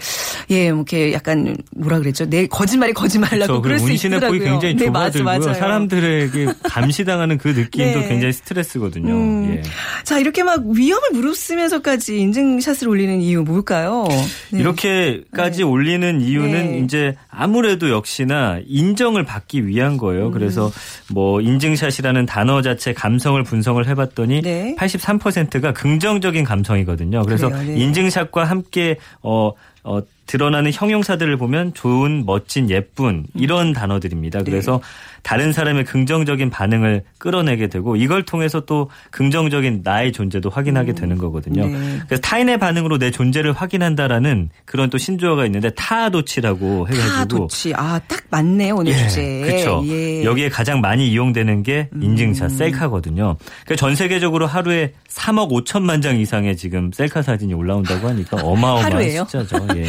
[0.50, 2.28] 예, 뭐 이렇게 약간 뭐라 그랬죠?
[2.28, 3.62] 내 거짓말이 거짓말라고.
[3.62, 4.40] 그럴 수 있더라고요.
[4.40, 5.22] 굉장히 네, 맞아.
[5.22, 5.54] 맞아요.
[5.54, 8.08] 사람들에게 감시당하는 그 느낌도 네.
[8.08, 9.14] 굉장히 스트레스거든요.
[9.14, 9.54] 음.
[9.54, 9.62] 예.
[10.04, 14.06] 자, 이렇게 막 위험을 무릅쓰면서까지 인증샷을 올리는 이유 뭘까요?
[14.50, 14.60] 네.
[14.60, 16.78] 이렇게까지 올리는 이유는 네.
[16.78, 20.26] 이제 아무래도 역시나 인정을 받기 위한 거예요.
[20.26, 20.30] 음.
[20.32, 20.70] 그래서
[21.12, 24.76] 뭐 인증샷이라는 단어 자체 감성을 분석을 해봤더니 네.
[24.78, 27.22] 83%가 긍정적인 감성이거든요.
[27.22, 27.76] 그래서 그래요, 네.
[27.76, 29.52] 인증샷과 함께 어,
[29.84, 34.40] 어, 드러나는 형용사들을 보면 좋은, 멋진, 예쁜 이런 단어들입니다.
[34.40, 34.44] 네.
[34.44, 34.80] 그래서
[35.22, 41.66] 다른 사람의 긍정적인 반응을 끌어내게 되고 이걸 통해서 또 긍정적인 나의 존재도 확인하게 되는 거거든요.
[41.66, 41.98] 네.
[42.06, 47.72] 그래서 타인의 반응으로 내 존재를 확인한다라는 그런 또 신조어가 있는데 타도치라고 해가지고 타도치.
[47.76, 49.40] 아, 딱 맞네요, 오늘 주제.
[49.40, 49.82] 그렇죠.
[49.86, 50.24] 예.
[50.24, 53.36] 여기에 가장 많이 이용되는 게 인증샷 셀카거든요.
[53.64, 59.24] 그러니까 전 세계적으로 하루에 3억 5천만 장 이상의 지금 셀카 사진이 올라온다고 하니까 어마어마한 하루에요?
[59.24, 59.66] 숫자죠.
[59.76, 59.84] 예.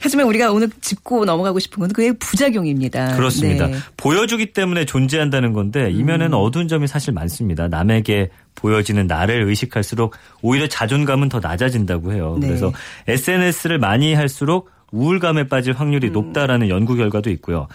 [0.00, 3.16] 하지만 우리가 오늘 짚고 넘어가고 싶은 건 그의 부작용입니다.
[3.16, 3.66] 그렇습니다.
[3.66, 3.76] 네.
[3.96, 7.68] 보여주기 때문에 존재한다는 건데 이면에는 어두운 점이 사실 많습니다.
[7.68, 12.36] 남에게 보여지는 나를 의식할수록 오히려 자존감은 더 낮아진다고 해요.
[12.40, 12.48] 네.
[12.48, 12.72] 그래서
[13.06, 17.68] SNS를 많이 할수록 우울감에 빠질 확률이 높다라는 연구 결과도 있고요.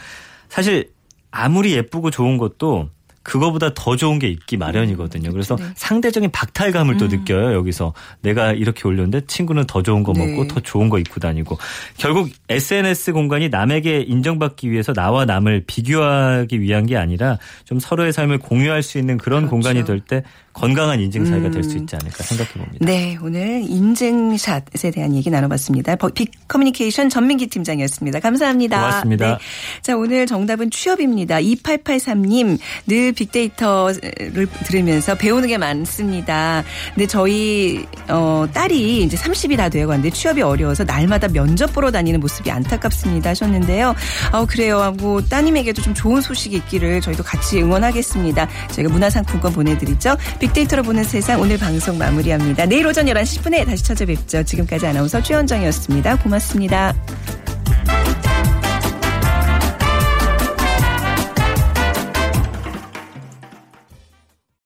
[0.50, 0.92] 사실
[1.32, 2.90] 아무리 예쁘고 좋은 것도
[3.24, 5.32] 그거보다 더 좋은 게 있기 마련이거든요.
[5.32, 5.66] 그래서 네.
[5.76, 7.54] 상대적인 박탈감을 또 느껴요.
[7.54, 10.26] 여기서 내가 이렇게 올렸는데 친구는 더 좋은 거 네.
[10.28, 11.58] 먹고 더 좋은 거 입고 다니고
[11.98, 18.40] 결국 SNS 공간이 남에게 인정받기 위해서 나와 남을 비교하기 위한 게 아니라 좀 서로의 삶을
[18.40, 19.52] 공유할 수 있는 그런 그렇죠.
[19.52, 22.78] 공간이 될 때 건강한 인증 사회가 될수 있지 않을까 생각해 봅니다.
[22.86, 25.96] 네, 오늘 인증샷에 대한 얘기 나눠봤습니다.
[25.96, 28.20] 버- 빅 커뮤니케이션 전민기 팀장이었습니다.
[28.20, 28.78] 감사합니다.
[28.80, 29.28] 고맙습니다.
[29.32, 29.38] 네.
[29.82, 31.38] 자, 오늘 정답은 취업입니다.
[31.38, 36.64] 2883님, 늘 빅데이터를 들으면서 배우는 게 많습니다.
[36.94, 42.20] 근데 저희, 어, 딸이 이제 30이 다 되어 가는데 취업이 어려워서 날마다 면접 보러 다니는
[42.20, 43.96] 모습이 안타깝습니다 하셨는데요.
[44.32, 44.80] 어, 그래요.
[44.80, 48.48] 하고 따님에게도 좀 좋은 소식이 있기를 저희도 같이 응원하겠습니다.
[48.72, 50.16] 저희가 문화상품권 보내드리죠.
[50.44, 52.66] 빅데이터로 보는 세상 오늘 방송 마무리합니다.
[52.66, 54.44] 내일 오전 11시 10분에 다시 찾아뵙죠.
[54.44, 56.18] 지금까지 아나운서 최현정이었습니다.
[56.18, 56.94] 고맙습니다.